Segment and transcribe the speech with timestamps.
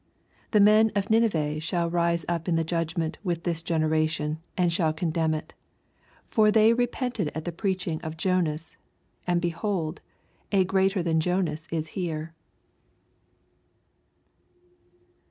[0.49, 4.39] 32 The men of Nineve shall rise up in the judgment with this genera tion,
[4.57, 5.53] and shall condemn it:
[6.35, 8.75] lor they repented at the preaching of Jonas:
[9.27, 10.01] and, behold,
[10.51, 12.33] a greater than Jonas U here.